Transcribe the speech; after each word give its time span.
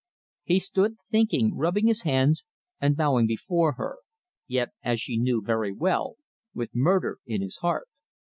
He 0.43 0.57
stood 0.57 0.95
thinking, 1.11 1.55
rubbing 1.55 1.85
his 1.85 2.01
hands 2.01 2.43
and 2.79 2.97
bowing 2.97 3.27
before 3.27 3.73
her, 3.73 3.97
yet, 4.47 4.69
as 4.83 4.99
she 4.99 5.15
knew 5.19 5.43
very 5.43 5.71
well, 5.73 6.15
with 6.55 6.73
murder 6.73 7.19
in 7.27 7.43
his 7.43 7.57
heart. 7.57 7.87